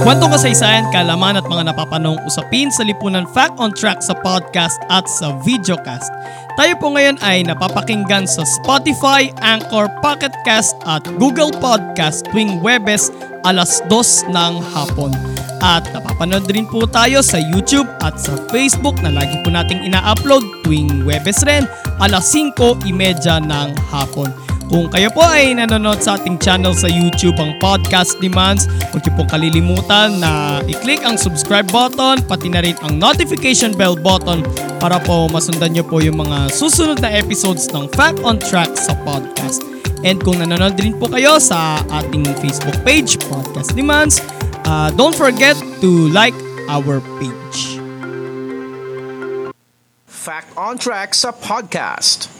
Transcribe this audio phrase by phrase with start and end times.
[0.00, 5.04] Kwentong kasaysayan, kalaman at mga napapanong usapin sa lipunan Fact on Track sa podcast at
[5.04, 6.08] sa videocast.
[6.56, 10.32] Tayo po ngayon ay napapakinggan sa Spotify, Anchor, Pocket
[10.88, 13.12] at Google Podcast tuwing Webes
[13.44, 15.12] alas 2 ng hapon.
[15.60, 20.64] At napapanood rin po tayo sa YouTube at sa Facebook na lagi po nating ina-upload
[20.64, 21.68] tuwing Webes rin
[22.00, 22.88] alas 5.30
[23.44, 24.49] ng hapon.
[24.70, 29.12] Kung kayo po ay nanonood sa ating channel sa YouTube ang Podcast Demands, huwag niyo
[29.18, 34.46] pong kalilimutan na i-click ang subscribe button, pati na rin ang notification bell button
[34.78, 38.94] para po masundan niyo po yung mga susunod na episodes ng Fact on Track sa
[39.02, 39.66] podcast.
[40.06, 44.22] And kung nanonood rin po kayo sa ating Facebook page, Podcast Demands,
[44.70, 46.38] uh, don't forget to like
[46.70, 47.58] our page.
[50.06, 52.39] Fact on Track sa podcast.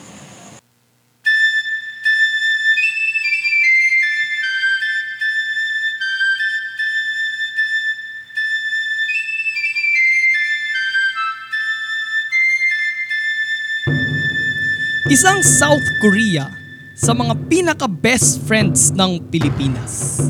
[15.10, 16.46] Isang South Korea
[16.94, 20.22] sa mga pinaka-best friends ng Pilipinas.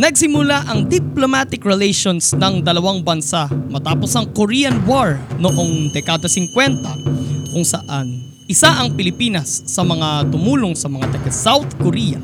[0.00, 7.68] Nagsimula ang diplomatic relations ng dalawang bansa matapos ang Korean War noong dekada 50 kung
[7.68, 12.16] saan isa ang Pilipinas sa mga tumulong sa mga taga South Korea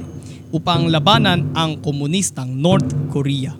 [0.56, 3.52] upang labanan ang komunistang North Korea.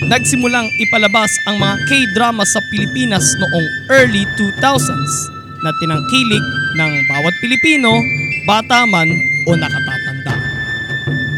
[0.04, 5.14] Nagsimulang ipalabas ang mga K-drama sa Pilipinas noong early 2000s
[5.64, 8.04] na tinangkilik ng bawat Pilipino,
[8.44, 9.08] bata man
[9.48, 10.36] o nakatatanda.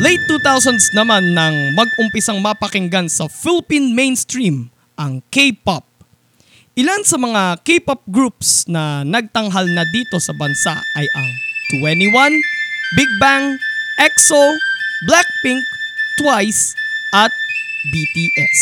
[0.02, 5.93] Late 2000s naman nang mag-umpisang mapakinggan sa Philippine mainstream ang K-pop
[6.74, 11.30] Ilan sa mga K-pop groups na nagtanghal na dito sa bansa ay ang
[11.86, 12.10] 21,
[12.98, 13.62] Big Bang,
[14.02, 14.42] EXO,
[15.06, 15.62] Blackpink,
[16.18, 16.74] Twice,
[17.14, 17.30] at
[17.94, 18.62] BTS.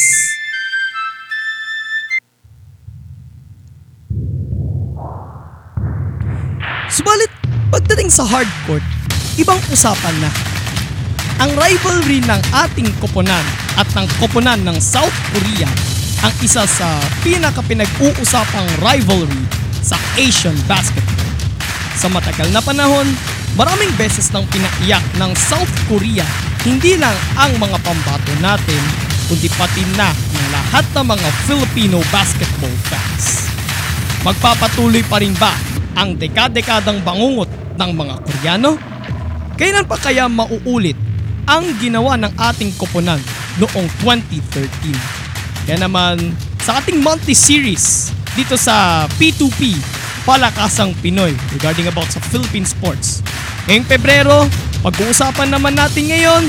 [6.91, 7.31] Subalit,
[7.71, 8.83] pagdating sa hardcore,
[9.39, 10.27] ibang usapan na.
[11.39, 13.47] Ang rivalry ng ating koponan
[13.79, 15.71] at ng koponan ng South Korea
[16.21, 19.41] ang isa sa pinakapinag-uusapang rivalry
[19.81, 21.25] sa Asian basketball.
[21.97, 23.09] Sa matagal na panahon,
[23.57, 26.25] maraming beses nang pinaiyak ng South Korea
[26.61, 28.81] hindi lang ang mga pambato natin,
[29.25, 33.49] kundi pati na ng lahat ng mga Filipino basketball fans.
[34.21, 35.57] Magpapatuloy pa rin ba
[35.97, 37.49] ang dekadekadang bangungot
[37.81, 38.77] ng mga Koreano?
[39.57, 40.97] Kailan pa kaya mauulit
[41.49, 43.17] ang ginawa ng ating koponan
[43.57, 45.20] noong 2013?
[45.71, 49.79] Kaya naman sa ating monthly series dito sa P2P,
[50.27, 53.23] Palakasang Pinoy regarding about sa Philippine sports.
[53.71, 54.51] Ngayong Pebrero,
[54.83, 56.43] pag-uusapan naman natin ngayon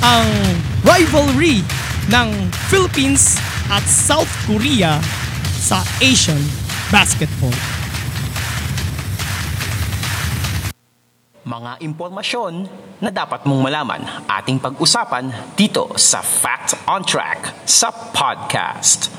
[0.00, 0.24] ang
[0.88, 1.60] rivalry
[2.08, 2.32] ng
[2.72, 3.36] Philippines
[3.68, 5.04] at South Korea
[5.60, 6.40] sa Asian
[6.88, 7.52] basketball.
[11.42, 12.70] Mga impormasyon
[13.02, 13.98] na dapat mong malaman
[14.30, 15.26] ating pag-usapan
[15.58, 19.10] dito sa Fact on Track sa podcast.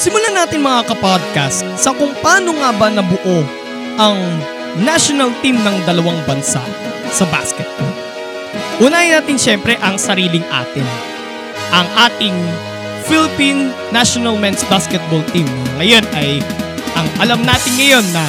[0.00, 3.44] Simulan natin mga kapodcast sa kung paano nga ba nabuo
[4.00, 4.16] ang
[4.80, 6.64] national team ng dalawang bansa
[7.12, 7.92] sa basketball.
[8.80, 10.88] Unahin natin syempre ang sariling atin.
[11.76, 12.36] Ang ating
[13.08, 15.48] Philippine National Men's Basketball Team.
[15.80, 16.44] Ngayon ay
[16.94, 18.24] ang alam natin ngayon na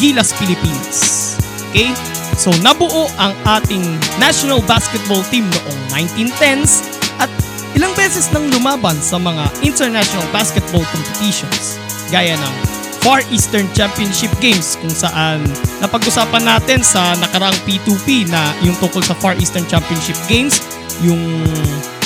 [0.00, 1.36] Gilas Pilipinas.
[1.70, 1.92] Okay?
[2.40, 3.84] So nabuo ang ating
[4.16, 6.82] national basketball team noong 1910s
[7.20, 7.28] at
[7.76, 11.76] ilang beses nang lumaban sa mga international basketball competitions
[12.08, 12.54] gaya ng
[13.02, 15.42] Far Eastern Championship Games kung saan
[15.82, 20.62] napag-usapan natin sa nakaraang P2P na yung tungkol sa Far Eastern Championship Games,
[21.02, 21.18] yung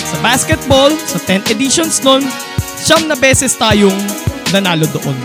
[0.06, 2.22] sa basketball, sa 10 editions nun,
[2.78, 3.98] siyam na beses tayong
[4.54, 5.18] nanalo doon.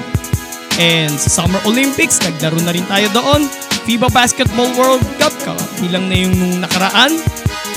[0.82, 3.46] And sa Summer Olympics, naglaro na rin tayo doon.
[3.86, 5.34] FIBA Basketball World Cup,
[5.78, 7.14] bilang na yung nung nakaraan.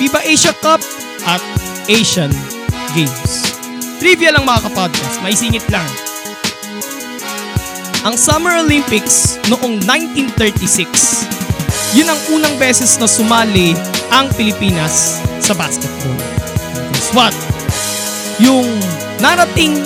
[0.01, 0.81] FIBA Asia Cup
[1.29, 1.45] at
[1.93, 2.33] Asian
[2.97, 3.53] Games.
[4.01, 5.87] Trivia lang mga kapodcast, maisingit lang.
[8.05, 13.73] Ang Summer Olympics noong 1936, yun ang unang beses na sumali
[14.13, 16.44] ang Pilipinas sa basketball.
[17.15, 17.35] What?
[18.43, 18.67] Yung
[19.23, 19.79] narating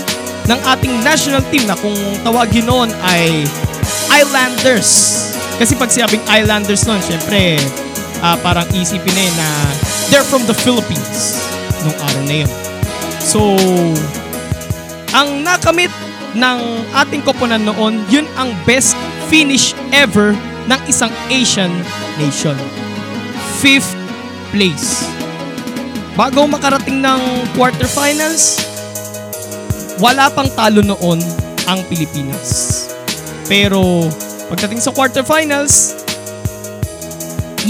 [0.49, 1.95] ng ating national team na kung
[2.25, 3.45] tawagin noon ay
[4.09, 4.89] Islanders.
[5.61, 7.61] Kasi pag sinabing Islanders noon, syempre
[8.25, 9.49] ah, parang isipin na na
[10.09, 11.45] they're from the Philippines
[11.85, 12.53] nung araw na yun.
[13.21, 13.61] So,
[15.13, 15.93] ang nakamit
[16.33, 16.61] ng
[16.97, 18.97] ating koponan noon, yun ang best
[19.29, 20.33] finish ever
[20.65, 21.73] ng isang Asian
[22.17, 22.57] nation.
[23.61, 23.93] Fifth
[24.49, 25.18] place.
[26.19, 28.59] Bago makarating ng quarterfinals,
[30.03, 31.23] wala pang talo noon
[31.71, 32.91] ang Pilipinas.
[33.47, 34.11] Pero
[34.51, 35.95] pagdating sa quarterfinals,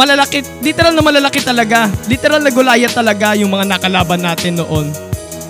[0.01, 1.93] malalaki, literal na malalaki talaga.
[2.09, 4.89] Literal na gulaya talaga yung mga nakalaban natin noon.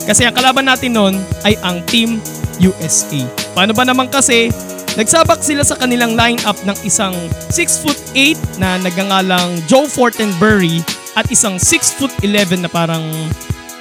[0.03, 1.15] Kasi ang kalaban natin noon
[1.47, 2.19] ay ang Team
[2.59, 3.23] USA.
[3.55, 4.51] Paano ba naman kasi,
[4.99, 7.15] nagsabak sila sa kanilang lineup ng isang
[7.47, 10.83] 6 foot 8 na nagangalang Joe Fortenberry
[11.19, 13.03] at isang 6 foot 11 na parang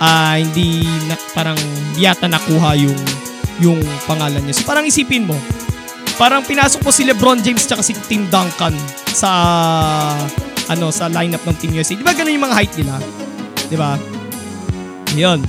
[0.01, 1.57] ah, hindi na, parang
[1.93, 2.97] yata nakuha yung
[3.61, 4.57] yung pangalan niya.
[4.57, 5.37] So parang isipin mo,
[6.17, 8.73] parang pinasok mo si LeBron James tsaka si Tim Duncan
[9.13, 9.29] sa
[10.67, 11.93] ano sa lineup ng Team USA.
[11.93, 12.95] Di ba ganun yung mga height nila?
[13.69, 13.93] Di ba?
[15.13, 15.39] Yun.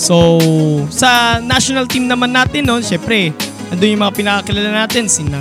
[0.00, 0.40] So,
[0.88, 3.34] sa national team naman natin, no, syempre,
[3.68, 5.40] andun yung mga pinakakilala natin, sina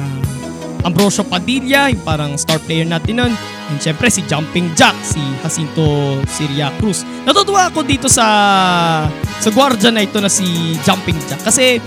[0.83, 3.33] Ambrosio Padilla, yung parang star player natin nun.
[3.69, 7.03] And syempre, si Jumping Jack, si Jacinto Siria Cruz.
[7.27, 8.25] Natutuwa ako dito sa
[9.39, 11.43] sa guardia na ito na si Jumping Jack.
[11.43, 11.77] Kasi,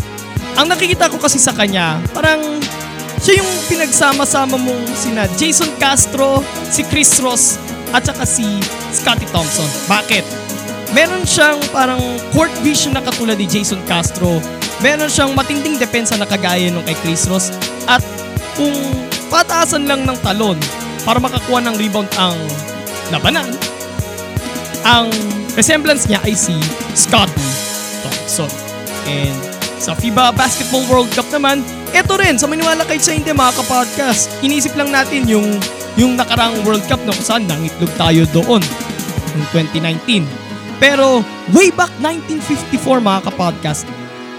[0.56, 2.40] ang nakikita ko kasi sa kanya, parang
[3.22, 7.56] siya yung pinagsama-sama mong sina Jason Castro, si Chris Ross,
[7.92, 8.44] at saka si
[8.92, 9.68] Scotty Thompson.
[9.88, 10.52] Bakit?
[10.92, 12.00] meron siyang parang
[12.36, 14.38] court vision na katulad ni Jason Castro.
[14.84, 17.50] Meron siyang matinding depensa na kagaya nung kay Chris Ross.
[17.88, 18.04] At
[18.56, 18.75] kung
[19.32, 20.58] pataasan lang ng talon
[21.02, 22.37] para makakuha ng rebound ang
[23.10, 23.49] labanan,
[24.82, 25.08] ang
[25.54, 26.54] resemblance niya ay si
[26.93, 27.49] Scotty
[28.02, 28.50] Thompson.
[29.08, 29.38] And
[29.82, 34.31] sa FIBA Basketball World Cup naman, eto rin, sa maniwala kayo sa hindi mga kapodcast,
[34.46, 35.49] inisip lang natin yung
[36.00, 40.25] yung nakarang World Cup na kung saan nangitlog tayo doon noong 2019.
[40.81, 41.20] Pero
[41.52, 43.84] way back 1954 mga kapodcast,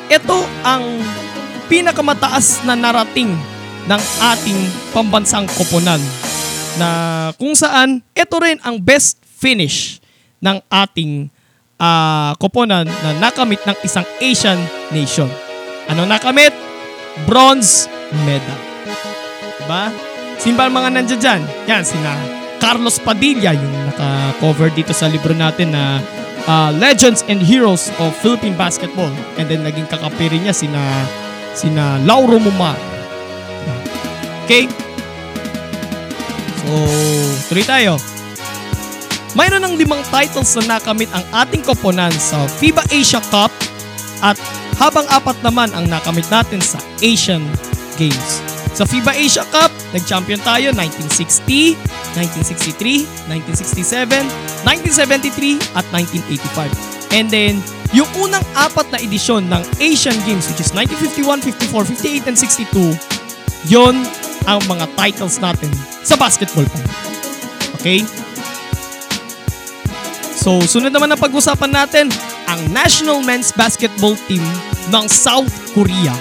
[0.09, 0.83] ito ang
[1.69, 3.37] pinakamataas na narating
[3.83, 4.01] ng
[4.33, 4.59] ating
[4.95, 5.99] pambansang koponan
[6.79, 6.89] na
[7.35, 9.99] kung saan ito rin ang best finish
[10.39, 11.27] ng ating
[11.77, 14.59] ah, koponan na nakamit ng isang Asian
[14.91, 15.29] nation.
[15.91, 16.55] Ano nakamit?
[17.27, 17.91] Bronze
[18.23, 18.59] medal.
[19.59, 19.91] Diba?
[20.39, 21.41] Sino ba ang mga nandiyan dyan?
[21.69, 22.11] Yan, sina
[22.63, 25.99] Carlos Padilla, yung naka-cover dito sa libro natin na
[26.47, 29.11] uh, Legends and Heroes of Philippine Basketball.
[29.35, 30.79] And then naging kakampi rin niya sina,
[31.51, 32.92] sina Lauro Mumar.
[34.45, 34.67] Okay?
[36.63, 36.71] So,
[37.51, 37.99] tuloy tayo.
[39.33, 43.49] Mayroon ng limang titles na nakamit ang ating koponan sa FIBA Asia Cup
[44.21, 44.37] at
[44.77, 47.41] habang apat naman ang nakamit natin sa Asian
[47.97, 48.41] Games.
[48.73, 51.77] Sa FIBA Asia Cup, nag-champion tayo 1960,
[52.17, 54.25] 1963, 1967,
[54.65, 57.13] 1973, at 1985.
[57.13, 57.61] And then,
[57.93, 61.85] yung unang apat na edisyon ng Asian Games which is 1951, 54,
[62.25, 62.97] 58, and 62,
[63.69, 64.01] yon
[64.47, 65.71] ang mga titles natin
[66.03, 66.79] sa basketball pa.
[67.79, 68.03] Okay?
[70.43, 72.11] So, sunod naman na pag-usapan natin
[72.51, 74.43] ang national men's basketball team
[74.91, 76.11] ng South Korea.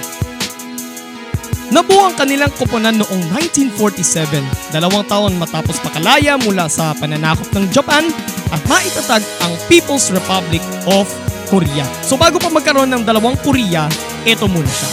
[1.73, 8.05] Nabuo ang kanilang koponan noong 1947, dalawang taon matapos makalaya mula sa pananakop ng Japan
[8.53, 11.09] at maitatag ang People's Republic of
[11.49, 11.83] Korea.
[12.05, 13.89] So bago pa magkaroon ng dalawang Korea,
[14.23, 14.89] ito muna siya.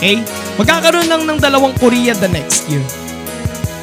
[0.00, 0.43] Okay?
[0.54, 2.82] Magkakaroon lang ng dalawang Korea the next year.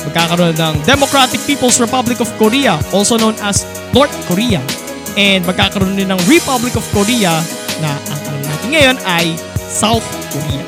[0.08, 4.64] Magkakaroon ng Democratic People's Republic of Korea, also known as North Korea.
[5.20, 7.44] And magkakaroon din ng Republic of Korea
[7.84, 10.64] na ang alam natin ngayon ay South Korea.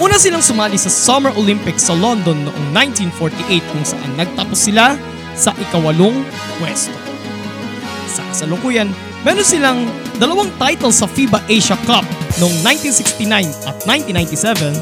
[0.00, 4.96] Una silang sumali sa Summer Olympics sa London noong 1948 kung saan nagtapos sila
[5.36, 6.24] sa ikawalong
[6.56, 6.96] pwesto.
[8.08, 8.88] Sa kasalukuyan,
[9.20, 9.84] meron silang
[10.16, 14.74] dalawang titles sa FIBA Asia Cup noong 1969 at 1997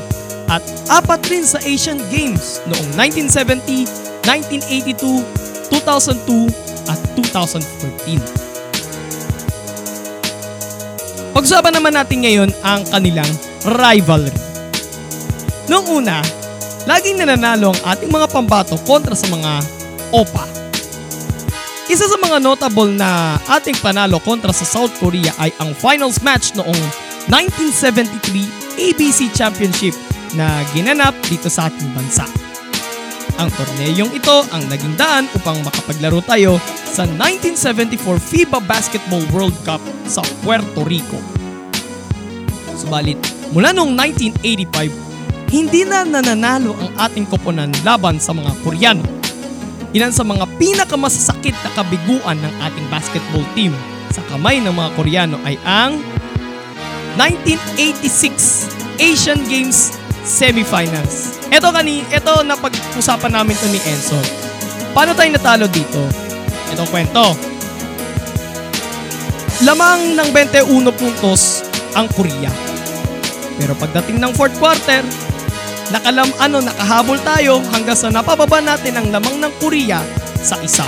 [0.47, 3.89] at apat rin sa Asian Games noong 1970,
[4.23, 5.25] 1982,
[5.73, 6.49] 2002
[6.87, 8.47] at 2014.
[11.37, 13.29] Pag-usapan naman natin ngayon ang kanilang
[13.77, 14.33] rivalry.
[15.67, 16.23] Noong una,
[16.87, 19.61] laging nananalo ang ating mga pambato kontra sa mga
[20.15, 20.47] OPA.
[21.87, 26.55] Isa sa mga notable na ating panalo kontra sa South Korea ay ang finals match
[26.55, 29.95] noong 1973 ABC Championship
[30.39, 32.23] na ginanap dito sa ating bansa.
[33.37, 36.57] Ang torneyong ito ang naging daan upang makapaglaro tayo
[36.87, 41.21] sa 1974 FIBA Basketball World Cup sa Puerto Rico.
[42.79, 43.21] Subalit,
[43.53, 49.05] mula noong 1985, hindi na nananalo ang ating koponan laban sa mga Koreano.
[49.93, 53.73] Ilan sa mga pinakamasasakit na kabiguan ng ating basketball team
[54.15, 56.01] sa kamay ng mga Koreano ay ang
[57.17, 58.69] 1986
[59.01, 61.41] Asian Games Semifinals.
[61.49, 64.21] Ito kani, ito na pag-usapan namin to ni Enzo.
[64.93, 66.01] Paano tayo natalo dito?
[66.77, 67.33] Itong kwento.
[69.65, 71.65] Lamang ng 21 puntos
[71.97, 72.53] ang Korea.
[73.57, 75.01] Pero pagdating ng fourth quarter,
[75.89, 80.05] nakalam ano nakahabol tayo hanggang sa napababa natin ang lamang ng Korea
[80.45, 80.85] sa isa.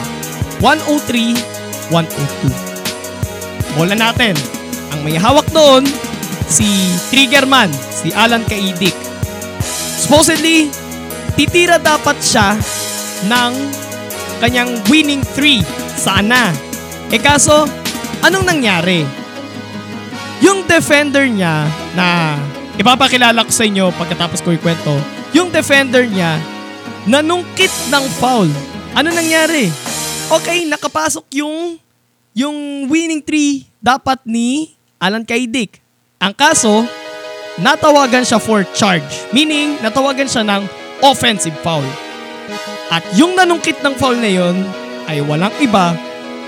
[0.61, 2.53] 103-102.
[3.79, 4.37] Bola natin.
[4.93, 5.87] Ang may hawak doon,
[6.49, 6.67] si
[7.13, 8.97] Triggerman, si Alan Kaidik.
[10.01, 10.73] Supposedly,
[11.37, 12.57] titira dapat siya
[13.29, 13.53] ng
[14.41, 15.63] kanyang winning 3.
[15.99, 16.51] Sana.
[17.13, 17.69] Eh kaso,
[18.25, 19.05] anong nangyari?
[20.41, 21.67] Yung defender niya
[21.99, 22.39] na
[22.79, 24.95] ipapakilala ko sa inyo pagkatapos ko ikwento,
[25.35, 26.39] yung defender niya
[27.05, 28.49] nanungkit ng foul.
[28.95, 29.69] Ano nangyari?
[30.29, 31.81] Okay, nakapasok yung
[32.37, 35.83] yung winning 3 dapat ni Alan Kaidik.
[36.19, 36.83] Ang kaso,
[37.63, 39.07] natawagan siya for charge.
[39.31, 40.67] Meaning, natawagan siya ng
[41.07, 41.87] offensive foul.
[42.91, 44.67] At yung nanungkit ng foul na yon
[45.07, 45.95] ay walang iba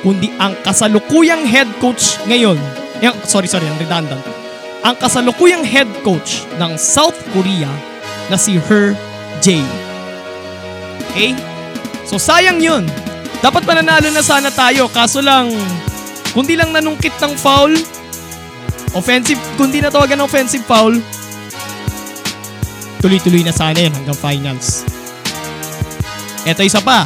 [0.02, 2.58] kundi ang kasalukuyang head coach ngayon.
[2.98, 4.18] Yung, sorry, sorry, ang redundant.
[4.82, 7.70] Ang kasalukuyang head coach ng South Korea
[8.26, 8.98] na si Her
[9.38, 9.62] Jae.
[11.14, 11.38] Okay?
[12.10, 12.90] So sayang yun.
[13.38, 15.54] Dapat mananalo na sana tayo kaso lang
[16.34, 17.70] kundi lang nanungkit ng foul
[18.94, 20.94] offensive, kundi natawagan ng offensive foul,
[23.00, 24.84] tuloy-tuloy na sana yun hanggang finals.
[26.44, 27.04] Ito isa pa.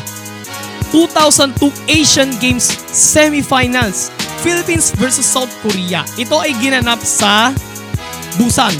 [0.94, 4.14] 2002 Asian Games Semifinals.
[4.44, 6.04] Philippines versus South Korea.
[6.20, 7.50] Ito ay ginanap sa
[8.36, 8.76] Busan.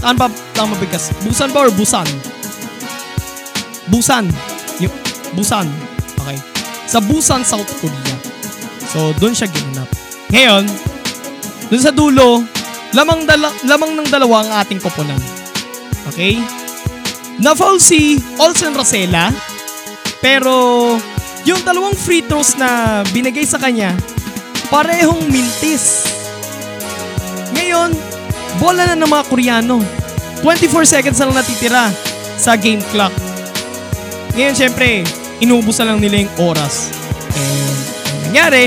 [0.00, 1.12] Saan ba tama bigkas?
[1.20, 2.08] Busan ba or Busan?
[3.92, 4.24] Busan.
[4.80, 4.94] Yung,
[5.36, 5.68] Busan.
[6.24, 6.38] Okay.
[6.88, 8.16] Sa Busan, South Korea.
[8.90, 9.86] So, doon siya ginanap.
[10.32, 10.64] Ngayon,
[11.70, 12.42] doon sa dulo,
[12.90, 15.18] lamang, dala, lamang ng dalawa ang ating koponan.
[16.10, 16.42] Okay?
[17.38, 19.30] Na-foul si Olsen Rosella,
[20.18, 20.98] pero
[21.46, 23.94] yung dalawang free throws na binigay sa kanya,
[24.68, 26.10] parehong mintis.
[27.54, 27.94] Ngayon,
[28.58, 29.78] bola na ng mga Koreano.
[30.42, 31.84] 24 seconds na lang natitira
[32.34, 33.14] sa game clock.
[34.34, 35.06] Ngayon, syempre,
[35.38, 36.90] inuubusan lang nila yung oras.
[37.30, 37.78] And,
[38.10, 38.64] ang nangyari,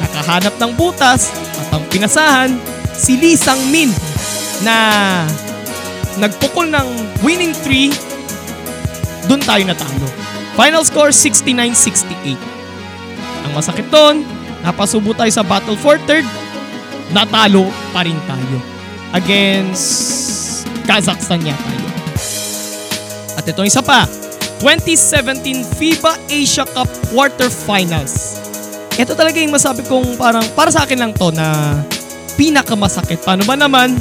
[0.00, 1.30] nakahanap ng butas
[1.72, 2.50] ang pinasahan,
[2.94, 3.90] si Lee Sang-min
[4.64, 4.76] na
[6.16, 6.88] nagpukol ng
[7.20, 10.08] winning 3, doon tayo natalo.
[10.56, 12.38] Final score 69-68.
[13.44, 14.24] Ang masakit doon,
[14.64, 16.24] napasubo tayo sa battle for third,
[17.12, 18.58] natalo pa rin tayo.
[19.12, 19.84] Against
[20.86, 21.94] Kazakhstan yata yun.
[23.36, 24.08] At ito isa pa,
[24.64, 28.45] 2017 FIBA Asia Cup Quarterfinals.
[28.96, 31.76] Ito talaga yung masabi kong parang, para sa akin lang to na
[32.40, 33.20] pinakamasakit.
[33.20, 33.92] Paano ba naman?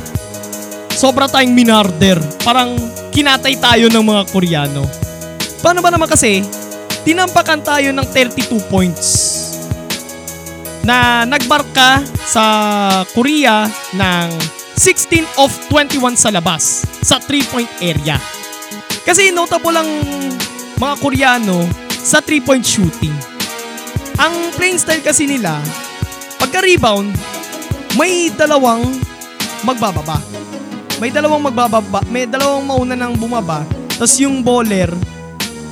[0.95, 2.15] Sobra tayong minarder.
[2.47, 2.79] Parang
[3.11, 4.87] kinatay tayo ng mga Koreano.
[5.59, 6.39] Paano ba naman kasi,
[7.03, 9.07] tinampakan tayo ng 32 points
[10.87, 12.43] na nagbarka sa
[13.11, 13.67] Korea
[13.99, 14.27] ng
[14.79, 18.15] 16 of 21 sa labas sa 3-point area.
[19.03, 19.89] Kasi notable lang
[20.79, 23.34] mga Koreano sa 3-point shooting.
[24.15, 25.59] Ang playing style kasi nila,
[26.39, 27.11] pagka-rebound,
[27.99, 28.87] may dalawang
[29.67, 30.19] magbababa.
[31.03, 34.87] May dalawang magbababa, may dalawang mauna ng bumaba, tapos yung bowler,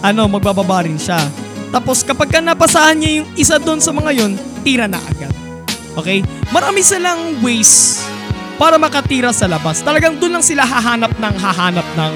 [0.04, 1.20] ano, magbababa rin siya.
[1.72, 5.32] Tapos kapag ka napasahan niya yung isa doon sa mga yon, tira na agad.
[5.96, 6.22] Okay?
[6.52, 8.04] Marami silang ways
[8.60, 9.82] para makatira sa labas.
[9.82, 12.14] Talagang doon lang sila hahanap ng hahanap ng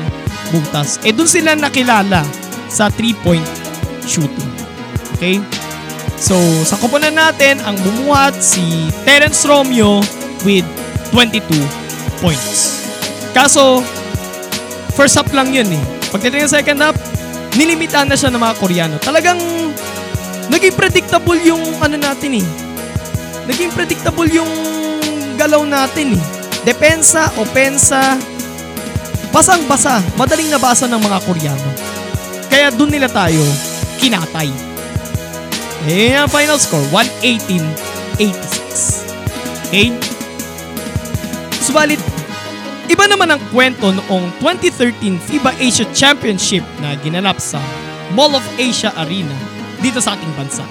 [0.52, 1.00] butas.
[1.08, 2.22] Eh doon sila nakilala
[2.68, 3.48] sa 3-point
[4.06, 4.52] shooting.
[5.18, 5.42] Okay?
[6.18, 6.34] So,
[6.66, 10.02] sa koponan natin, ang bumuhat si Terence Romeo
[10.42, 10.66] with
[11.14, 11.46] 22
[12.18, 12.82] points.
[13.38, 13.86] Kaso,
[14.98, 15.84] first half lang yun eh.
[16.10, 16.98] Pagdating ng second half,
[17.54, 18.96] nilimitahan na siya ng mga Koreano.
[18.98, 19.38] Talagang
[20.50, 22.48] naging predictable yung ano natin eh.
[23.46, 24.50] Naging predictable yung
[25.38, 26.24] galaw natin eh.
[26.66, 28.18] Depensa, opensa,
[29.30, 31.70] basang-basa, madaling nabasa ng mga Koreano.
[32.50, 33.46] Kaya dun nila tayo
[34.02, 34.77] kinatay.
[35.86, 39.06] Eh, ang final score, 118-86.
[39.70, 39.94] Okay?
[41.62, 42.02] Subalit,
[42.90, 47.62] iba naman ang kwento noong 2013 FIBA Asia Championship na ginanap sa
[48.18, 49.38] Mall of Asia Arena
[49.78, 50.66] dito sa ating bansa.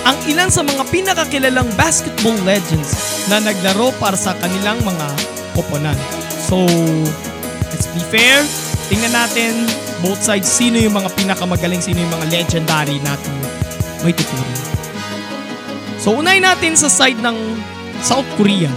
[0.06, 2.98] ang ilan sa mga pinakakilalang basketball legends
[3.30, 5.08] na naglaro para sa kanilang mga
[5.54, 5.98] koponan.
[6.46, 6.66] So,
[7.74, 8.46] let's be fair,
[8.86, 9.66] tingnan natin
[10.04, 13.36] both sides sino yung mga pinakamagaling, sino yung mga legendary natin
[14.06, 14.62] may tuturing.
[15.98, 17.34] So, unahin natin sa side ng
[18.06, 18.70] South Korea.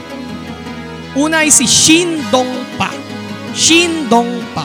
[1.12, 2.88] Una ay si Shin Dong-pa.
[3.52, 4.64] Shin Dong-pa.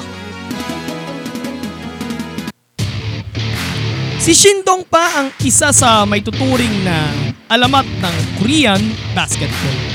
[4.23, 7.11] Si Shin Dong-pa ang isa sa may tuturing na
[7.51, 8.79] alamat ng Korean
[9.11, 9.92] basketball.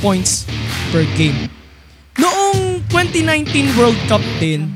[0.02, 0.42] points
[0.90, 1.46] per game.
[2.18, 4.66] Noong 2019 World Cup din,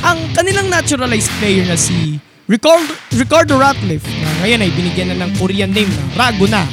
[0.00, 2.16] ang kanilang naturalized player na si
[2.48, 6.64] Ricardo, Ricardo Ratliff na ngayon ay binigyan na ng Korean name na Raguna.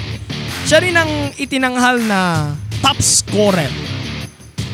[0.67, 2.51] Siya rin ang itinanghal na
[2.83, 3.71] top scorer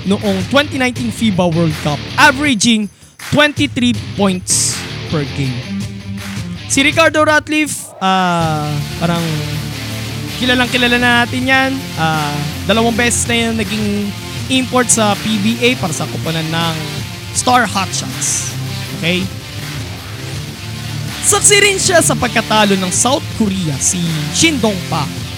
[0.09, 2.89] noong 2019 FIBA World Cup, averaging
[3.29, 4.73] 23 points
[5.13, 5.53] per game.
[6.65, 9.21] Si Ricardo Ratliff, ah, parang
[10.41, 11.71] kilalang kilala na natin yan.
[12.01, 12.33] Ah,
[12.65, 14.09] dalawang beses na yan naging
[14.49, 16.75] import sa PBA para sa kuponan ng
[17.37, 18.49] Star Hotshots.
[18.97, 19.21] Okay?
[21.21, 24.01] Saksi rin siya sa pagkatalo ng South Korea si
[24.33, 25.32] Shin Dong-pa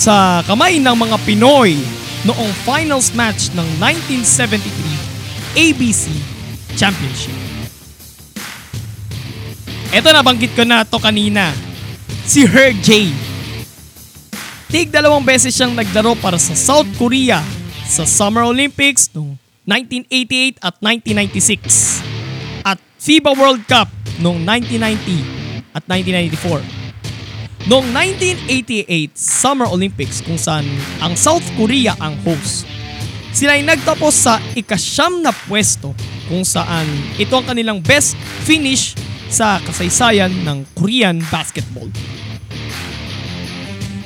[0.00, 1.76] sa kamay ng mga Pinoy
[2.24, 6.08] noong finals match ng 1973 ABC
[6.72, 7.36] Championship.
[9.92, 11.52] Ito nabanggit ko na to kanina.
[12.24, 13.12] Si Her J.
[14.72, 17.44] Tig dalawang beses siyang naglaro para sa South Korea
[17.84, 19.36] sa Summer Olympics noong
[19.68, 26.79] 1988 at 1996 at FIBA World Cup noong 1990 at 1994.
[27.68, 30.64] Noong 1988 Summer Olympics kung saan
[31.04, 32.64] ang South Korea ang host,
[33.36, 35.92] sila ay nagtapos sa ikasyam na pwesto
[36.24, 36.88] kung saan
[37.20, 38.16] ito ang kanilang best
[38.48, 38.96] finish
[39.28, 41.92] sa kasaysayan ng Korean basketball.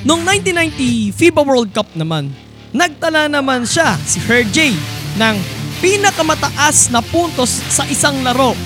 [0.02, 2.34] Noong 1990 FIBA World Cup naman,
[2.74, 4.74] nagtala naman siya, si Herjay,
[5.14, 5.36] ng
[5.78, 8.58] pinakamataas na puntos sa isang laro.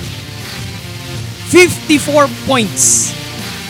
[1.53, 3.12] 54 points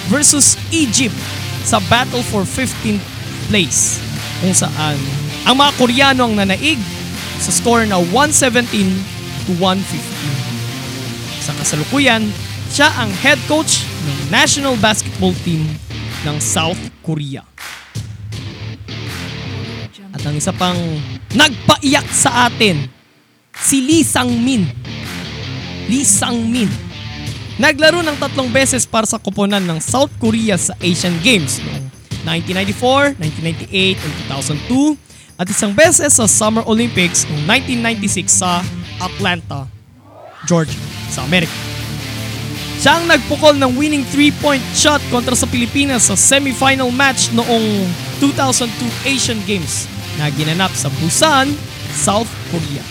[0.09, 1.17] versus Egypt
[1.65, 3.05] sa battle for 15th
[3.53, 4.01] place
[4.41, 4.97] kung saan
[5.45, 6.81] ang mga Koreano ang nanaig
[7.39, 8.69] sa score na 117
[9.47, 11.41] to 115.
[11.41, 12.29] Sa kasalukuyan,
[12.69, 15.65] siya ang head coach ng national basketball team
[16.27, 17.47] ng South Korea.
[20.13, 20.77] At ang isa pang
[21.33, 22.91] nagpaiyak sa atin,
[23.55, 24.67] si Lee Sang-min.
[25.89, 26.88] Lee Sang-min.
[27.59, 31.91] Naglaro ng tatlong beses para sa koponan ng South Korea sa Asian Games noong
[32.23, 34.15] 1994, 1998, and
[34.63, 34.95] 2002
[35.43, 37.51] at isang beses sa Summer Olympics noong
[37.83, 38.63] 1996 sa
[39.03, 39.67] Atlanta,
[40.47, 40.79] Georgia,
[41.11, 41.51] sa Amerika.
[42.79, 47.91] Siya ang nagpukol ng winning 3-point shot kontra sa Pilipinas sa semifinal match noong
[48.23, 48.71] 2002
[49.03, 51.51] Asian Games na ginanap sa Busan,
[51.91, 52.87] South Korea.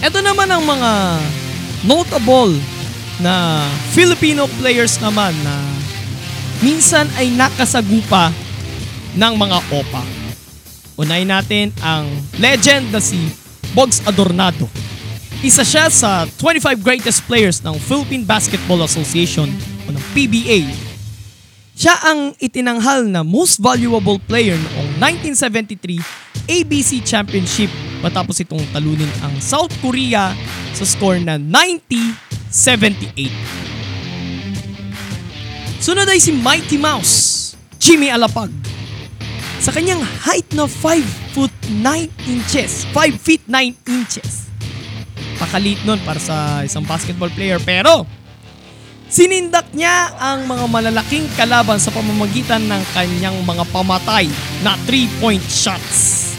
[0.00, 0.92] Ito naman ang mga
[1.84, 2.56] notable
[3.20, 5.54] na Filipino players naman na
[6.64, 8.32] minsan ay nakasagupa
[9.14, 10.02] ng mga OPA.
[10.98, 12.06] Unahin natin ang
[12.40, 13.18] legend na si
[13.76, 14.66] Bogs Adornado.
[15.44, 19.50] Isa siya sa 25 greatest players ng Philippine Basketball Association
[19.84, 20.72] o ng PBA.
[21.74, 26.00] Siya ang itinanghal na most valuable player noong 1973
[26.46, 27.68] ABC Championship
[28.04, 30.36] matapos itong talunin ang South Korea
[30.76, 33.32] sa score na 90-78.
[35.80, 38.52] Sunod ay si Mighty Mouse, Jimmy Alapag.
[39.64, 44.52] Sa kanyang height na 5 foot 9 inches, 5 feet 9 inches.
[45.40, 48.04] Pakalit nun para sa isang basketball player pero
[49.08, 54.28] sinindak niya ang mga malalaking kalaban sa pamamagitan ng kanyang mga pamatay
[54.60, 56.33] na 3-point shots.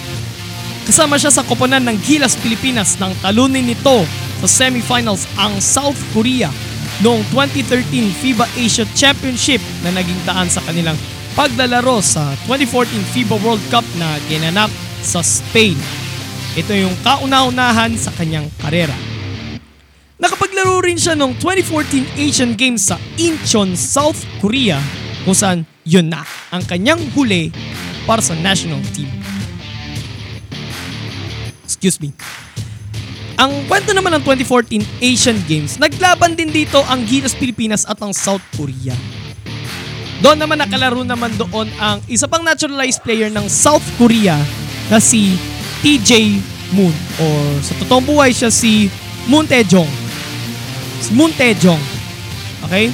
[0.86, 4.06] Kasama siya sa koponan ng Gilas Pilipinas nang talunin nito
[4.46, 6.54] sa semifinals ang South Korea
[7.02, 10.94] noong 2013 FIBA Asia Championship na naging daan sa kanilang
[11.34, 14.70] paglalaro sa 2014 FIBA World Cup na ginanap
[15.02, 15.74] sa Spain.
[16.54, 18.94] Ito yung kauna-unahan sa kanyang karera.
[20.22, 24.78] Nakapaglaro rin siya noong 2014 Asian Games sa Incheon, South Korea
[25.26, 26.22] kung saan yun na
[26.54, 27.50] ang kanyang huli
[28.06, 29.25] para sa national team.
[31.86, 32.18] Excuse me.
[33.38, 38.10] Ang kwento naman ng 2014 Asian Games, naglaban din dito ang Gilas Pilipinas at ang
[38.10, 38.98] South Korea.
[40.18, 44.34] Doon naman nakalaro naman doon ang isa pang naturalized player ng South Korea
[44.90, 45.38] na si
[45.86, 46.42] TJ
[46.74, 48.90] Moon or sa totoong buhay siya si
[49.30, 49.92] Moon Taejong.
[51.06, 51.84] Si Moon Taejong.
[52.66, 52.90] Okay?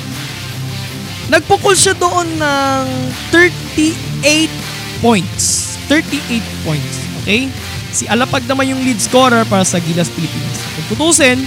[1.32, 2.86] Nagpukol siya doon ng
[3.32, 4.52] 38
[5.00, 5.80] points.
[5.88, 6.96] 38 points.
[7.24, 7.48] Okay?
[7.92, 10.58] Si Alapag naman yung lead scorer para sa Gilas Pilipinas.
[10.80, 11.44] Kung tutusin,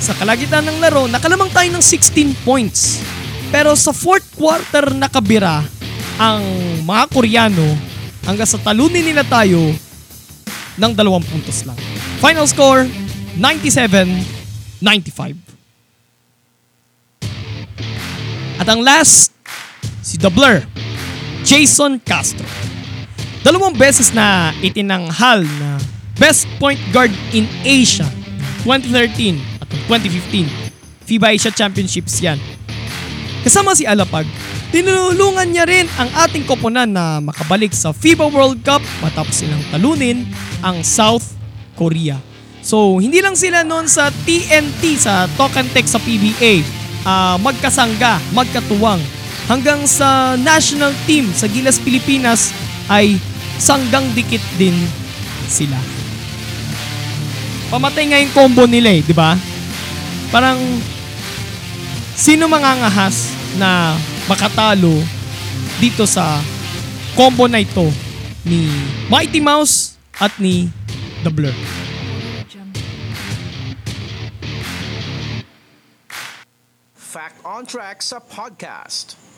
[0.00, 3.02] sa kalagitan ng laro, nakalamang tayo ng 16 points.
[3.50, 5.66] Pero sa fourth quarter nakabira
[6.16, 6.40] ang
[6.86, 7.66] mga Koreano
[8.22, 9.58] hanggang sa talunin nila tayo
[10.78, 11.74] ng dalawang puntos lang.
[12.22, 12.86] Final score,
[13.36, 15.36] 97-95.
[18.60, 19.32] At ang last,
[20.00, 20.64] si Blur,
[21.44, 22.46] Jason Castro.
[23.40, 25.80] Dalawang beses na itinanghal na
[26.20, 28.04] Best Point Guard in Asia
[28.68, 30.44] 2013 at 2015.
[31.08, 32.36] FIBA Asia Championships yan.
[33.40, 34.28] Kasama si Alapag,
[34.68, 40.28] tinulungan niya rin ang ating koponan na makabalik sa FIBA World Cup matapos silang talunin
[40.60, 41.24] ang South
[41.80, 42.20] Korea.
[42.60, 45.24] So, hindi lang sila noon sa TNT, sa
[45.72, 46.60] Text sa PBA,
[47.08, 49.00] ah, magkasangga, magkatuwang.
[49.48, 52.52] Hanggang sa national team sa Gilas Pilipinas
[52.86, 53.16] ay
[53.60, 54.74] sanggang dikit din
[55.44, 55.76] sila.
[57.68, 59.36] Pamatay nga yung combo nila eh, di ba?
[60.32, 60.58] Parang
[62.16, 63.94] sino mangangahas na
[64.26, 65.04] makatalo
[65.78, 66.40] dito sa
[67.14, 67.86] combo na ito
[68.42, 68.66] ni
[69.12, 70.72] Mighty Mouse at ni
[71.22, 71.54] The Blur.
[76.96, 79.29] Fact on Track sa podcast.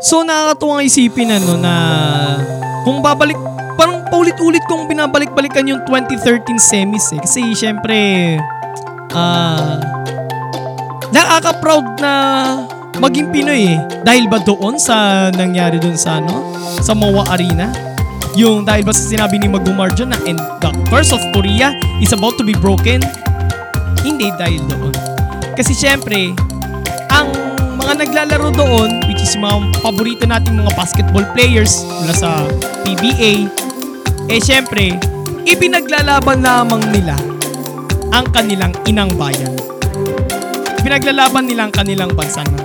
[0.00, 1.74] So nakakatuwang isipin ano na
[2.88, 3.36] kung babalik
[3.76, 7.20] parang paulit-ulit kong binabalik-balikan yung 2013 semis eh.
[7.20, 8.40] Kasi syempre
[9.12, 9.76] ah
[11.12, 12.12] nakaka-proud na
[12.96, 13.78] maging Pinoy eh.
[14.00, 16.48] Dahil ba doon sa nangyari doon sa ano?
[16.80, 17.68] Sa Moa Arena?
[18.40, 22.16] Yung dahil ba sa sinabi ni Magumar dyan na and the curse of Korea is
[22.16, 23.04] about to be broken?
[24.00, 24.96] Hindi dahil doon.
[25.52, 26.32] Kasi syempre,
[27.12, 27.28] ang
[27.76, 32.48] mga naglalaro doon, which is mga paborito nating mga basketball players mula sa
[32.88, 33.52] PBA,
[34.32, 34.96] eh syempre,
[35.44, 37.20] ipinaglalaban lamang nila
[38.16, 39.52] ang kanilang inang bayan.
[40.80, 42.64] Pinaglalaban nila ang kanilang bansa na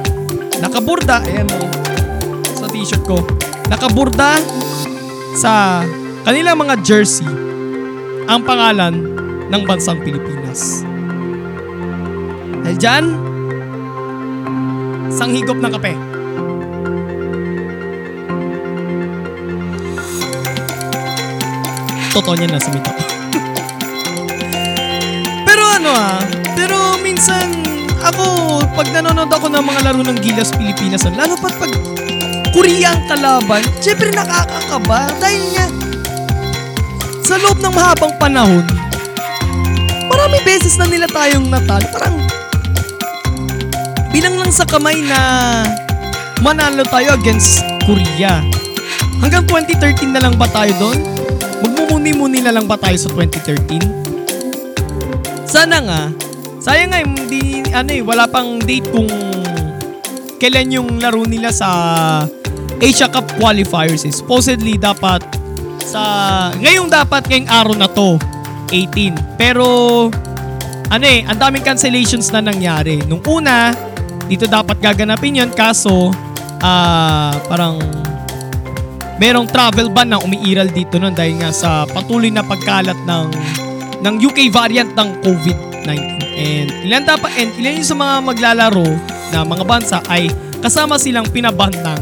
[0.64, 1.68] nakaburda, ayan mo,
[2.56, 3.20] sa t-shirt ko,
[3.68, 4.40] nakaburda
[5.36, 5.84] sa
[6.24, 7.28] kanilang mga jersey
[8.32, 8.96] ang pangalan
[9.52, 10.88] ng bansang Pilipinas.
[12.64, 13.06] Dahil dyan,
[15.12, 16.15] isang higop ng kape.
[22.16, 22.88] Totoo niya na sumito.
[25.48, 26.24] pero ano ah,
[26.56, 27.52] pero minsan
[28.00, 31.76] ako, pag nanonood ako ng mga laro ng Gilas Pilipinas, lalo pat pag
[32.56, 35.68] Korea ang kalaban, syempre nakakakaba dahil nga
[37.26, 38.64] sa loob ng mahabang panahon,
[40.08, 41.84] marami beses na nila tayong natalo.
[41.92, 42.16] Parang
[44.16, 45.20] bilang lang sa kamay na
[46.40, 48.40] manalo tayo against Korea.
[49.20, 51.25] Hanggang 2013 na lang ba tayo doon?
[51.86, 55.46] Magmumuni-muni na lang ba tayo sa 2013?
[55.46, 56.10] Sana nga.
[56.58, 59.06] Sayang nga, hindi, ano eh, wala pang date kung
[60.42, 61.70] kailan yung laro nila sa
[62.82, 64.10] Asia Cup qualifiers eh.
[64.10, 65.22] Supposedly dapat
[65.86, 66.02] sa
[66.58, 68.18] ngayong dapat ngayong araw na to
[68.74, 69.38] 18.
[69.38, 70.10] Pero
[70.90, 72.98] ano eh, ang daming cancellations na nangyari.
[73.06, 73.78] Nung una,
[74.26, 76.10] dito dapat gaganapin yon kaso
[76.66, 77.78] ah parang
[79.16, 83.28] merong travel ban na umiiral dito nun dahil nga sa patuloy na pagkalat ng
[84.04, 85.92] ng UK variant ng COVID-19.
[86.36, 88.88] And ilan dapat and ilan yung sa mga maglalaro
[89.32, 90.28] na mga bansa ay
[90.60, 92.02] kasama silang pinaban ng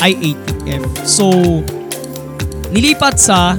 [0.00, 0.82] IATF.
[1.02, 1.32] So,
[2.70, 3.58] nilipat sa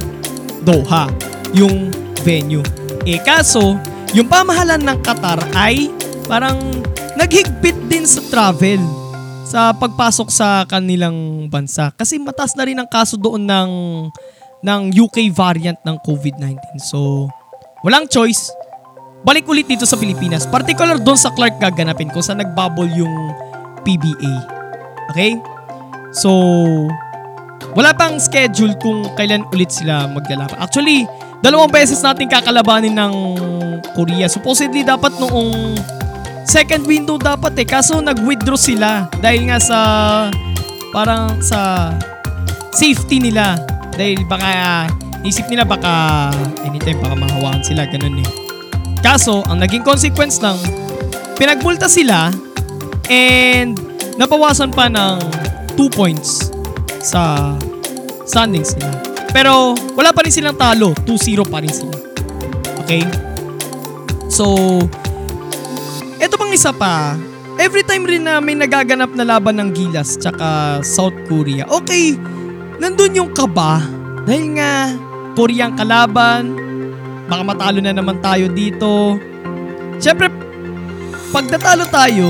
[0.63, 1.12] Doha
[1.56, 1.91] yung
[2.23, 2.63] venue.
[3.08, 3.80] Eh kaso,
[4.12, 5.91] yung pamahalan ng Qatar ay
[6.28, 6.60] parang
[7.15, 9.07] naghigpit din sa travel
[9.48, 11.96] sa pagpasok sa kanilang bansa.
[11.96, 13.72] Kasi mataas na rin ang kaso doon ng
[14.60, 16.84] ng UK variant ng COVID-19.
[16.84, 17.32] So,
[17.88, 18.52] walang choice.
[19.24, 20.44] Balik ulit dito sa Pilipinas.
[20.44, 23.14] Particular doon sa Clark gaganapin kung saan nagbubble yung
[23.88, 24.34] PBA.
[25.16, 25.40] Okay?
[26.12, 26.32] So,
[27.72, 30.60] wala pang schedule kung kailan ulit sila maglalaban.
[30.60, 31.08] Actually,
[31.40, 33.14] dalawang beses natin kakalabanin ng
[33.94, 34.28] Korea.
[34.28, 35.78] Supposedly dapat noong
[36.48, 37.68] second window dapat eh.
[37.68, 39.80] Kaso nag-withdraw sila dahil nga sa
[40.96, 41.92] parang sa
[42.72, 43.60] safety nila.
[43.94, 44.88] Dahil baka
[45.28, 46.32] isip nila baka
[46.64, 47.84] anytime baka mahawakan sila.
[47.86, 48.30] Ganun eh.
[49.04, 50.58] Kaso, ang naging consequence ng
[51.38, 52.34] pinagbulta sila
[53.08, 53.78] and
[54.18, 55.22] nabawasan pa ng
[55.78, 56.50] 2 points
[57.04, 57.54] sa
[58.26, 58.98] standings nila.
[59.30, 60.98] Pero wala pa rin silang talo.
[61.06, 61.94] 2-0 pa rin sila.
[62.84, 63.06] Okay?
[64.28, 64.82] So,
[66.18, 67.14] eto pang isa pa.
[67.58, 72.14] Every time rin na may nagaganap na laban ng Gilas tsaka South Korea, okay,
[72.78, 73.82] nandun yung kaba.
[74.30, 74.94] Dahil nga,
[75.34, 76.54] Korea ang kalaban,
[77.26, 79.18] baka matalo na naman tayo dito.
[79.98, 80.30] Siyempre,
[81.34, 82.30] pag natalo tayo,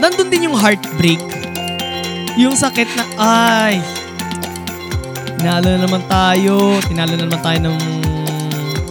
[0.00, 1.20] nandun din yung heartbreak.
[2.40, 3.74] Yung sakit na, ay,
[5.36, 7.78] tinalo na naman tayo, tinalo na naman tayo ng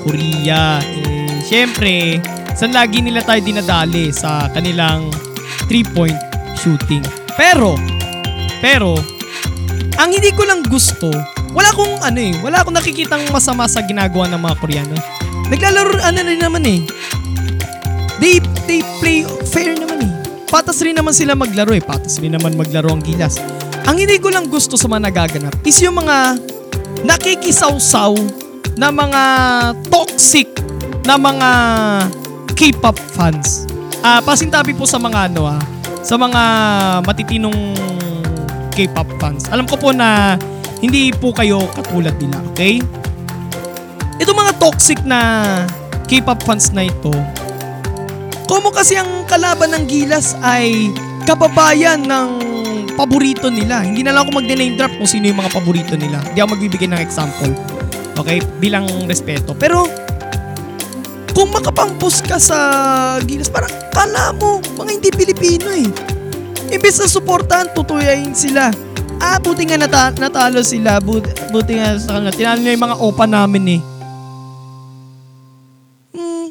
[0.05, 0.77] Korea.
[0.79, 2.21] Eh, Siyempre,
[2.53, 5.09] saan lagi nila tayo dinadali sa kanilang
[5.65, 6.17] three-point
[6.57, 7.01] shooting.
[7.33, 7.77] Pero,
[8.61, 8.93] pero,
[9.97, 11.09] ang hindi ko lang gusto,
[11.53, 14.97] wala akong ano eh, wala akong nakikitang masama sa ginagawa ng mga Koreano.
[15.49, 16.81] Naglalaro ano rin naman eh.
[18.17, 18.39] They,
[18.69, 20.11] they play fair naman eh.
[20.47, 21.81] Patas rin naman sila maglaro eh.
[21.81, 23.41] Patas rin naman maglaro ang gilas.
[23.83, 26.39] Ang hindi ko lang gusto sa mga nagaganap is yung mga
[27.03, 28.15] nakikisaw-saw
[28.79, 29.23] na mga
[29.91, 30.47] toxic
[31.03, 31.49] na mga
[32.53, 33.65] K-pop fans.
[34.03, 35.61] Ah, pasintabi po sa mga ano ah,
[36.05, 36.41] sa mga
[37.03, 37.55] matitinong
[38.73, 39.49] K-pop fans.
[39.49, 40.37] Alam ko po na
[40.83, 42.81] hindi po kayo katulad nila, okay?
[44.19, 45.45] Itong mga toxic na
[46.09, 47.13] K-pop fans na ito,
[48.43, 50.91] Komo kasi ang kalaban ng Gilas ay
[51.23, 52.29] kababayan ng
[52.93, 53.81] paborito nila.
[53.81, 56.19] Hindi na lang ako mag-name drop kung sino yung mga paborito nila.
[56.21, 57.53] Hindi ako magbibigay ng example.
[58.19, 58.43] Okay?
[58.59, 59.55] Bilang respeto.
[59.57, 59.87] Pero,
[61.33, 62.57] kung makapampus ka sa
[63.25, 65.89] Gilas, parang kala mo, mga hindi Pilipino eh.
[66.69, 68.69] Imbes na suportahan, tutuyayin sila.
[69.17, 71.01] Ah, buti nga nata- natalo sila.
[71.01, 72.33] Buti, buti nga sa kanila.
[72.33, 73.81] Tinalo nila yung mga opa namin eh.
[76.13, 76.47] Hmm,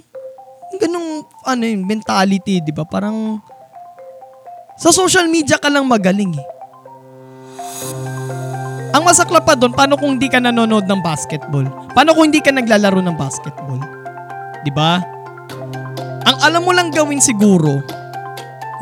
[0.79, 2.83] ganung ano yung mentality, di ba?
[2.87, 3.39] Parang
[4.79, 6.47] sa social media ka lang magaling eh.
[8.93, 11.65] Ang masakla pa doon, paano kung hindi ka nanonood ng basketball?
[11.97, 13.81] Paano kung hindi ka naglalaro ng basketball?
[14.63, 15.03] Di ba?
[16.23, 17.83] Ang alam mo lang gawin siguro,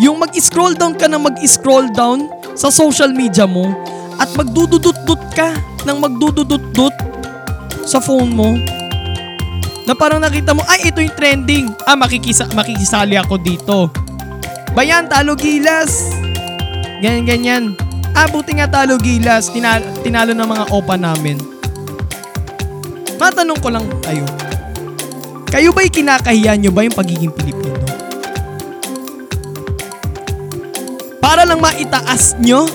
[0.00, 3.72] yung mag-scroll down ka na mag-scroll down sa social media mo
[4.20, 5.56] at magdududut-dut ka
[5.88, 6.92] ng magdududut-dut
[7.88, 8.52] sa phone mo
[9.88, 11.66] na parang nakita mo, ay ito yung trending.
[11.82, 13.90] Ah, makikisa, makikisali ako dito.
[14.70, 16.14] Bayan, talo gilas.
[17.02, 17.64] Ganyan, ganyan.
[18.14, 19.50] Ah, buti nga talo gilas.
[19.50, 21.42] Tinalo, tinalo ng mga opa namin.
[23.18, 24.22] Matanong ko lang kayo.
[25.50, 27.82] Kayo ba'y kinakahiya nyo ba yung pagiging Pilipino?
[31.18, 32.70] Para lang maitaas nyo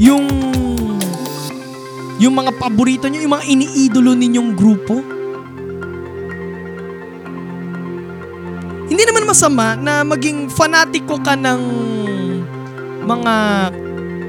[0.00, 0.24] yung
[2.16, 5.04] yung mga paborito nyo, yung mga iniidolo ninyong grupo.
[8.88, 11.60] Hindi naman masama na maging fanatiko ka ng
[13.04, 13.34] mga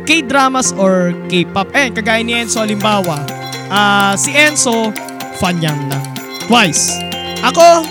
[0.04, 1.72] K-dramas or K-pop.
[1.72, 3.24] Eh, kagaya ni Enzo, halimbawa,
[3.72, 4.92] ah si Enzo,
[5.40, 6.04] fan yan ng
[6.44, 7.13] Twice.
[7.44, 7.84] Ako,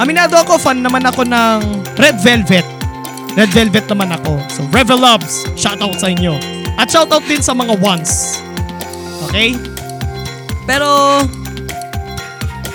[0.00, 2.64] aminado ako, fan naman ako ng Red Velvet.
[3.36, 4.40] Red Velvet naman ako.
[4.48, 6.32] So, Revel Loves, shoutout sa inyo.
[6.80, 8.40] At shoutout din sa mga ones.
[9.28, 9.52] Okay?
[10.64, 10.88] Pero,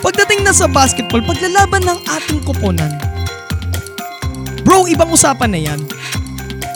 [0.05, 2.93] pagdating na sa basketball, paglalaban ng ating koponan,
[4.61, 5.81] bro, ibang usapan na yan.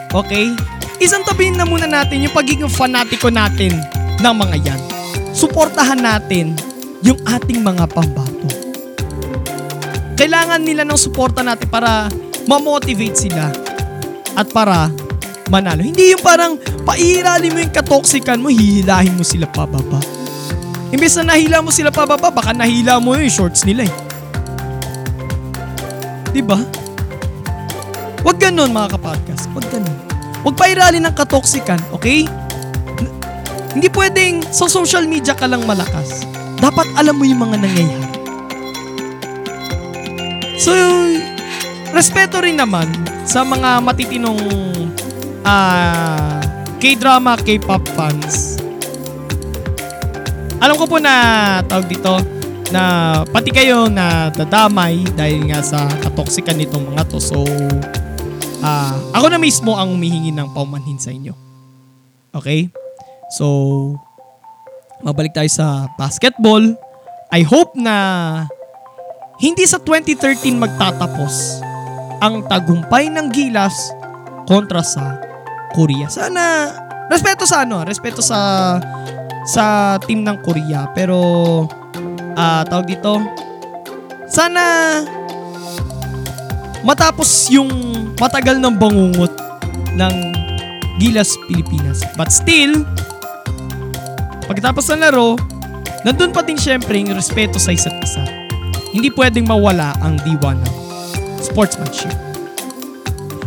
[0.10, 0.58] Okay?
[0.98, 3.78] Isang tabihin na muna natin yung pagiging fanatiko natin
[4.20, 4.82] ng mga yan.
[5.38, 6.58] Suportahan natin
[7.06, 8.59] yung ating mga pambato.
[10.20, 12.12] Kailangan nila ng suporta natin para
[12.44, 13.56] ma-motivate sila
[14.36, 14.92] at para
[15.48, 15.80] manalo.
[15.80, 20.04] Hindi yung parang pairali mo yung katoksikan mo, hihilahin mo sila pababa.
[20.92, 23.94] Imbes na nahila mo sila pababa, baka nahila mo yung shorts nila eh.
[26.36, 26.60] Diba?
[28.20, 29.48] Huwag ganun mga kapodcast.
[29.56, 29.98] Huwag ganun.
[30.44, 32.28] Huwag pairali ng katoksikan, okay?
[33.72, 36.28] Hindi pwedeng sa social media ka lang malakas.
[36.60, 38.09] Dapat alam mo yung mga nangyayari.
[40.60, 40.76] So,
[41.96, 42.92] respeto rin naman
[43.24, 44.44] sa mga matitinong
[45.48, 46.44] ah
[46.84, 48.60] K-drama, K-pop fans.
[50.60, 51.16] Alam ko po na
[51.64, 52.12] tawag dito
[52.76, 52.84] na
[53.32, 57.24] pati kayo na dadamay dahil nga sa katoksikan nitong mga to.
[57.24, 57.48] So,
[58.60, 61.32] ah ako na mismo ang humihingi ng paumanhin sa inyo.
[62.36, 62.68] Okay?
[63.32, 63.96] So,
[65.00, 66.76] mabalik tayo sa basketball.
[67.32, 67.96] I hope na
[69.40, 71.64] hindi sa 2013 magtatapos
[72.20, 73.96] ang tagumpay ng Gilas
[74.44, 75.16] kontra sa
[75.72, 76.12] Korea.
[76.12, 76.76] Sana
[77.08, 78.76] respeto sa ano, respeto sa
[79.48, 81.64] sa team ng Korea pero
[82.36, 83.24] ah tawag dito
[84.28, 84.62] sana
[86.84, 87.72] matapos yung
[88.20, 89.32] matagal ng bangungot
[89.96, 90.14] ng
[91.00, 92.04] Gilas Pilipinas.
[92.20, 92.84] But still,
[94.52, 95.40] pagkatapos ng laro,
[96.04, 98.49] nandun pa din syempre yung respeto sa isa't isa.
[98.90, 100.74] Hindi pwedeng mawala ang diwa ng
[101.40, 102.14] sportsmanship.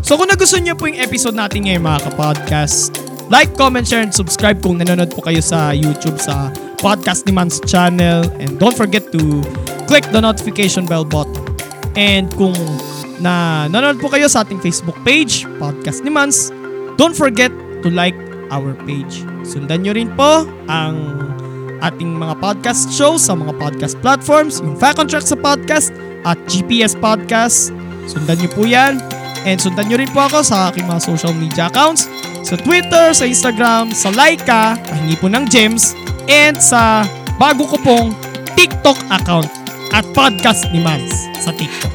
[0.02, 2.92] So kung nagustuhan niyo po yung episode natin ngayon mga kapodcast,
[3.32, 6.52] like, comment, share, and subscribe kung nanonood po kayo sa YouTube sa
[6.82, 8.26] Podcast ni Mans channel.
[8.42, 9.40] And don't forget to
[9.86, 11.38] click the notification bell button.
[11.94, 12.58] And kung
[13.22, 16.50] na nanonood po kayo sa ating Facebook page, Podcast ni Mans,
[16.98, 18.18] don't forget to like
[18.50, 19.22] our page.
[19.46, 20.98] Sundan nyo rin po ang
[21.82, 25.90] ating mga podcast shows sa mga podcast platforms, yung Fact on Track sa podcast
[26.22, 27.74] at GPS Podcast.
[28.06, 29.02] Sundan nyo po yan.
[29.42, 32.06] And sundan nyo rin po ako sa aking mga social media accounts
[32.46, 35.98] sa Twitter, sa Instagram, sa Laika, pahingi po ng gems,
[36.30, 37.02] and sa
[37.38, 38.14] bago ko pong
[38.54, 39.50] TikTok account
[39.90, 41.10] at podcast ni Mans
[41.42, 41.92] sa TikTok.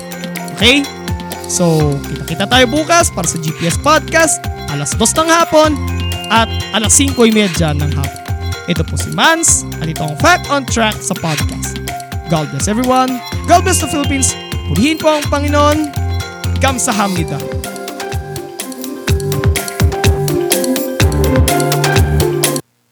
[0.60, 0.84] Okay?
[1.48, 5.72] So, kita-kita tayo bukas para sa GPS Podcast, alas 2 ng hapon
[6.28, 8.27] at alas 5.30 ng hapon.
[8.68, 11.80] Ito po si Mans at ito ang Fact on Track sa podcast.
[12.28, 13.24] God bless everyone.
[13.48, 14.36] God bless the Philippines.
[14.68, 15.88] Purihin po ang Panginoon.
[16.60, 17.40] Kamsahamnida.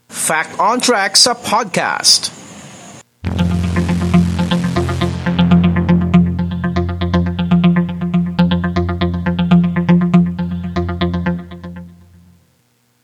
[0.07, 2.44] Fact on Track sa podcast.